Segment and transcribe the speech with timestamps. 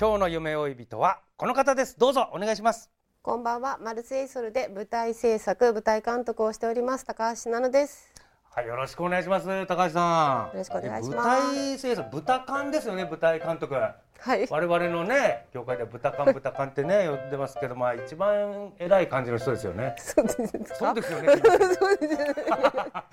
[0.00, 1.98] 今日の夢追い人はこの方です。
[1.98, 2.90] どうぞお願いします。
[3.22, 8.12] こんばんは、マルセイソルで舞台制作、舞台監督をしております高橋奈々です。
[8.50, 10.56] はいよろしくお願いします高橋さん。
[10.56, 11.28] よろしくお願いします。
[11.28, 13.74] 舞台制作豚監ですよね舞台監督。
[13.74, 13.94] は
[14.36, 14.46] い。
[14.50, 19.94] 我々のね業界では豚監豚監ってね 呼んでますけどまあ一番偉い感じの人ですよね。
[19.98, 20.38] そうです
[20.70, 20.74] か？
[20.76, 21.28] そうですよね
[21.78, 22.34] そうですね。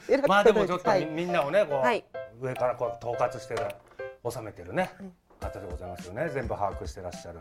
[0.09, 2.03] 偉 かまあでもちょっとみ,、んなをねこう、はい
[2.39, 3.67] 上からこう統括してる
[4.29, 4.91] 収めてるね、
[5.41, 6.29] 方でございますよね。
[6.29, 7.39] 全部把握してらっしゃる。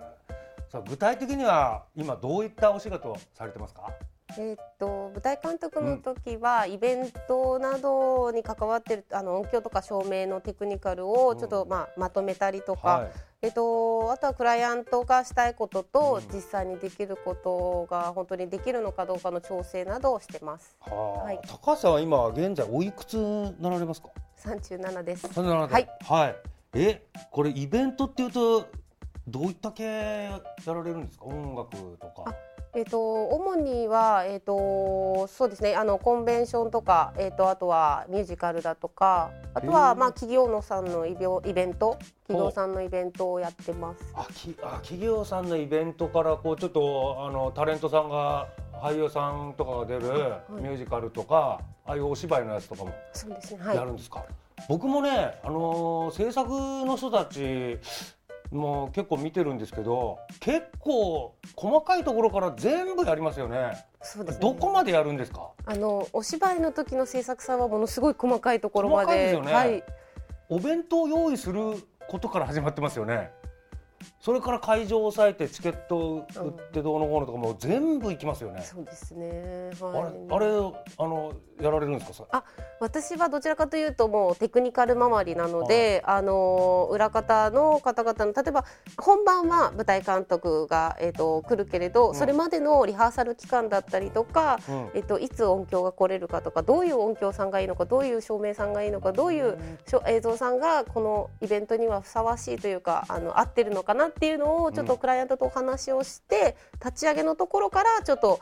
[0.68, 3.92] そう具体的には今どういったお仕事をされてますか？
[4.38, 13.10] えーっと舞台監督の時はイベントなどに関わってるあの音響とか照明のテクニカルをちょっとまあまとめたりとか、はい。
[13.42, 16.32] えっと、あとはクライアントがしたいことと、うん。
[16.32, 20.76] 実際にできることが本当にできるのかどうかの調整などをしてます。
[20.80, 21.24] はあ。
[21.24, 21.40] はい。
[21.48, 23.16] 高橋さんは今現在おいくつ
[23.58, 24.10] なられますか
[24.44, 25.32] ？37です。
[25.32, 25.88] そんなはい。
[26.04, 26.36] はい
[26.74, 28.68] えこれイベントっていうと
[29.26, 31.24] どういった系やられるんですか？
[31.24, 32.34] 音楽とか。
[32.72, 35.74] えっと主にはえっとそうですね。
[35.74, 41.98] あのコンベンションとかえっとあとはミュージカルだとかあとはまあ企業のさんのイベイベント？
[42.28, 44.12] 企業さんのイベントをやってます。
[44.14, 50.02] あきあ企業さんのイベントからこうちょっとあのタレントさんが俳優さんとかが出る
[50.50, 53.60] ミュージカルとか、ああいうお芝居のやつとかもそうですね。
[53.62, 53.76] はい。
[53.76, 54.24] やるんですか、
[54.68, 57.78] 僕もね、あのー制作の人たち
[58.50, 63.84] も結構見てるんですけど結構細かいところから全部やりますよね。
[64.02, 64.40] そうですね。
[64.40, 65.50] どこまでやるんですか？
[65.66, 69.06] あのお芝居の時の制作さんはものすごい細かいところまで。
[69.06, 69.52] 細かいですよね。
[69.52, 69.84] はい。
[70.48, 71.60] お弁当を用意する
[72.08, 73.30] ことから始まってますよね
[74.20, 79.70] それから会場を抑えてチケットを売ってどうのこうのとかもう全部行きますよね、そうですね。
[79.80, 80.12] あはい。
[80.12, 80.46] れあれ
[80.98, 82.28] あのやられるんですか？
[82.32, 82.44] あ
[82.80, 88.64] 私はどちらかというともうテクニカル周りなので、あの裏方の方々の例えば
[88.98, 92.14] 本番は舞台監督が、えー、と来るけれど、ん。
[92.14, 94.90] それまでのリハーサル期間だったりとか、うん。
[94.94, 99.58] えっといつ音響が来れるかとかどういう音響さんがいいのかどういう照明さんがいいのかどういう
[100.06, 108.40] 映像さんがこのイベントにはふさわしいというかあの合ってるのかなっていうのをちょっとクライアントとお話をして、立ち上げのところからちょっと。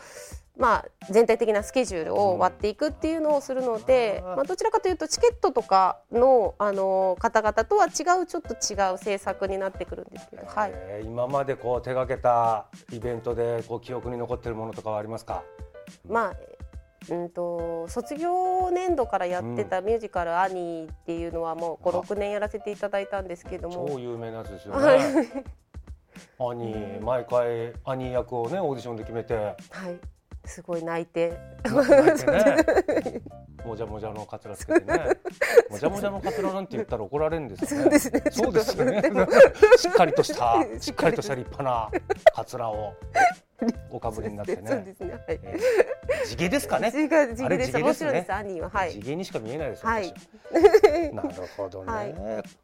[0.61, 15.45] まあ、全体的なスケジュールを割っていくっていうのをするので、まあ、どちらかというとチケットとかの、あの方々とは違うちょっと違う制作になってくるんですけど、はい、えー今までこう手掛けたイベントでこう記憶に残っているものとかはありますか？
[16.09, 16.37] まあ
[17.11, 23.87] うんと卒業年度からやってたミュージカル「アニー」っていうのはもう56年やらせていただいたんですけども。
[23.89, 24.99] 超有名なやつですよはい。
[25.15, 25.45] ね。
[26.39, 29.35] 兄毎回兄役をねオーディションで決めて。
[29.35, 29.53] は
[29.91, 29.99] い。
[30.45, 31.39] すごい泣いて。
[31.65, 33.23] 泣いてね。
[33.65, 34.99] もじゃもじゃのカツラつけてね。
[35.71, 37.99] もじゃもじゃのカツラなんて言ったら怒られるんですよね。
[37.99, 39.03] そうですよね。
[39.77, 41.91] しっかりとしたしっかりとした立派な
[42.33, 42.95] カツラを
[43.91, 44.95] おかぶりになってそうねで。
[44.95, 46.91] すねはいえー地毛ですかね。
[46.91, 49.89] 地毛地毛ですあれ地毛ですアははい地毛にしか見えないですよ。
[49.89, 50.15] はい
[51.13, 51.93] なるほどね。
[51.93, 52.13] はい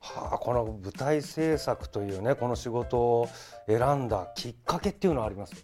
[0.00, 3.28] はあ、この舞台制作というね、この仕事を
[3.66, 5.54] 選んだきっかけっていうのはあります？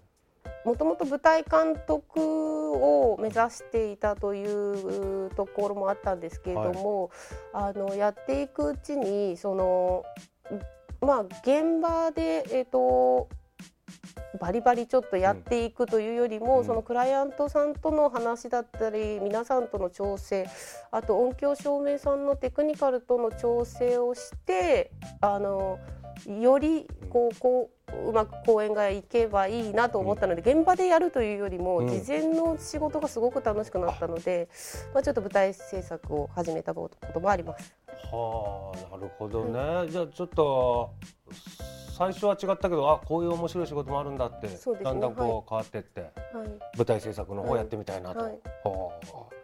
[0.65, 2.21] もともと舞台監督
[2.77, 7.11] を目指していたというところもあったんですけれども、
[7.53, 10.05] あのやっていくうちにその
[11.01, 13.29] まあ現場でえっ、と
[14.39, 16.65] バリバリちょっとやっていくというよりも、うん。
[16.65, 20.49] そのクライアントさんとの話だったり皆さんとの調整
[20.91, 24.91] あと音響照明さんのテクニカルとの調整をして
[25.21, 25.79] あの
[26.27, 27.71] よりこうこ
[28.05, 31.89] ううまく公演がいけばいいなと思ったので、現場でやるというよりも、うん。
[31.89, 34.49] 事前の仕事がすごく楽しくなったので、
[34.95, 37.75] まあ、ちょっと舞台制作を始めたこともあります。
[38.13, 40.95] はあなるほどね、はい、じゃあちょっと
[42.01, 46.11] 最初は違ったけどあこういう面白い仕事もあるんだって、ね、だんだんこう変わっていって、はい、
[46.79, 48.21] 舞台制作の方やってみたいなと。
[48.21, 48.33] はい、
[48.65, 49.35] はあ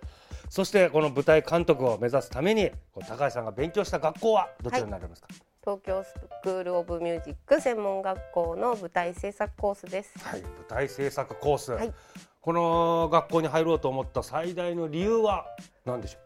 [0.48, 2.70] そしてこの舞台監督を目指すために
[3.06, 5.28] 高橋さんが勉強した学校はどちらになりますか、
[5.60, 10.18] 東京スクールオブミュージック専門学校の舞台制作コースです。
[10.20, 11.72] はい、舞台制作コース。
[11.72, 11.92] はい、
[12.40, 15.44] この学校に入ろうと思った最大の理由は
[15.84, 16.18] 何でしょ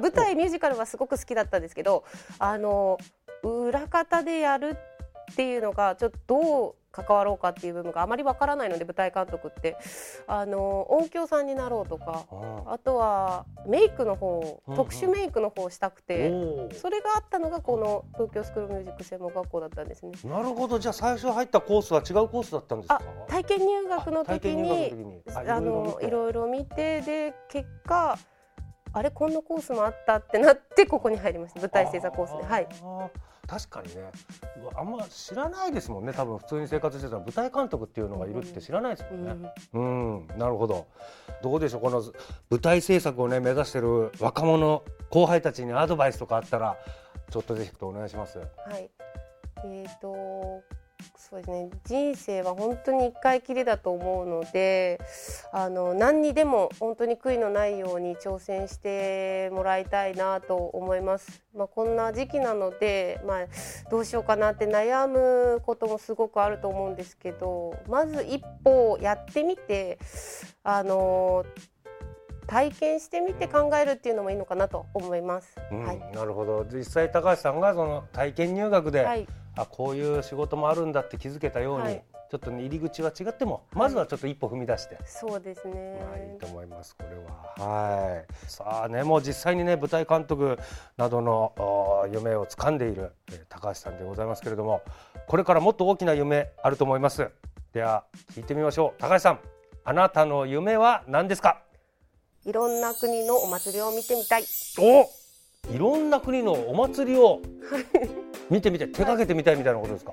[0.00, 0.02] う？
[0.02, 2.04] 舞台ミュージカルはすごく好きだったんですけど、
[2.38, 2.98] あの
[3.42, 4.76] 裏方でやる
[5.30, 9.76] っていうのがちょっとどう関わろうかっていう部分があまりわからないので舞台監督って。
[10.26, 12.26] あの音響さんになろうとか
[12.66, 16.32] あとはメイクの方特殊メイクの方をしたくて
[16.72, 20.12] それがあったのがこの東京スクールミュージック専門学校だったんですね。
[20.24, 20.78] なるほど。
[20.78, 23.00] じゃあ最初入ったコースは違うコースだったんですか？
[23.28, 27.00] 体験入学の時にあのいろいろ見て。
[27.02, 28.18] で結果
[28.92, 31.60] あれこんなコースもあったってなってここに入りました。
[31.60, 32.44] 舞台制作コースで。
[32.44, 32.68] はい。
[33.50, 34.12] 確かにね。
[34.76, 36.12] あんま知らないですもんね。
[36.12, 39.52] 多分普通に生活してたら舞台監督っていうのがいるって知らないですもんね。
[39.72, 40.86] うん、うん、なるほど。
[41.42, 42.00] どうでしょうこの
[42.48, 46.78] 舞台制作をね目指してる若者後輩たちにアドバイスとかあったら
[47.28, 48.38] ちょっとぜひとお願いします。
[48.38, 48.44] は
[48.78, 48.88] い。
[49.64, 50.62] えーと
[51.20, 54.98] そうですね人生は本当に一回きりだと思うので
[55.52, 61.42] あの何にでも本当に悔いのないように挑戦してもらいたいなと思います。
[61.54, 63.46] まあ、こんな時期なので、まあ、
[63.90, 69.98] どうしようかなって悩むこともすごくあると思うんですけどまず一歩やってみて
[70.62, 71.44] あの
[72.50, 75.56] 体験してみて考えるっていうのもいいのかなと思います。
[75.70, 79.28] うん、はい、なるほど実際高橋さんがその体験入学で、はい、
[79.60, 87.68] あこういう仕事もあるんだって気づけたように、はい、ちょっと、ね、入り口は違ってもまずはちょっと一歩踏み出して、そうですね、まあ、いいと思いますこれは。
[87.68, 88.26] はい。
[88.48, 90.58] さあねもう実際にね舞台監督
[90.96, 94.82] などの夢を掴んでいる、えー、高橋さんでございますけれども
[95.26, 97.28] これからもっと大きな夢あると思います。
[97.72, 98.04] では
[98.34, 99.00] 聞いてみましょう。
[99.00, 99.40] 高橋さん
[99.84, 101.62] あなたの夢は何ですか？
[102.46, 104.44] いろんな国のお祭りを見てみたい。
[104.78, 105.08] お
[105.70, 107.42] いろんな国のお祭りを
[108.50, 110.12] 見てみて手掛けてみたいみたいなことですか、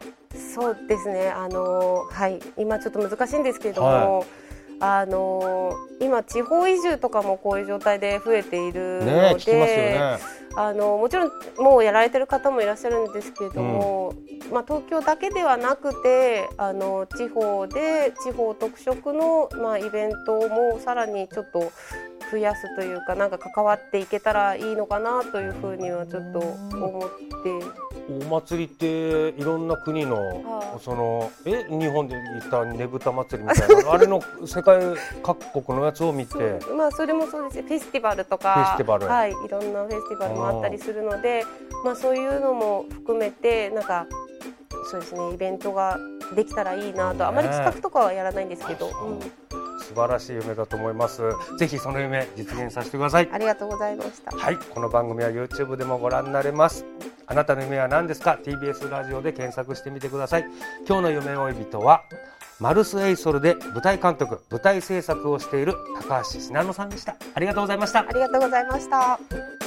[0.56, 1.30] そうですね。
[1.30, 2.40] あのはい。
[2.58, 4.28] 今ちょっと難しいんですけれども、はい、
[4.80, 10.18] あの今地方移住とかもこういう状態で増えているので、ねね、
[10.56, 14.14] あのもちろんもうやられてる方もいらっしゃるんですけれども、
[14.46, 21.72] うん、まあ、東京だけではなくてあの地方で地方特色の、まあ、イベントもさらにちょっと
[22.32, 27.98] 増やすというかなんか関わっていけたらいいのかなというふうにはちょっと思って。
[28.10, 34.82] お祭りっていろんな国の、はあ、そのえ日本で言ったねぶた祭りみたいな あれの世界
[35.22, 36.60] 各国のやつを見て。
[36.76, 41.44] まあそれもそうですフェスティバルとかフェスティバルはいいろんなフェスティバルもあったりするので
[41.84, 44.06] まあそういうのも含めてなんか
[44.90, 45.98] そうですねイベントが
[46.34, 48.90] できたらいいなと、ね、あまり企画とかはやらないんですけど。
[49.80, 51.22] 素晴らしい夢だと思います。
[51.58, 53.30] ぜひその夢実現させてください。
[53.32, 54.36] ありがとうございました。
[54.36, 54.58] はい。
[54.58, 56.86] この番組は YouTube でもご覧になれます。
[57.26, 60.46] あなたの夢は何ですか？TBS ラジオで検索してみてください。
[60.88, 62.04] 今日の夢追い人は
[62.60, 65.74] マルスエイソルで舞台監督舞台制作をしている
[66.08, 67.16] 高橋信濃さんでした。
[67.34, 68.00] ありがとうございました。
[68.00, 69.67] ありがとうございました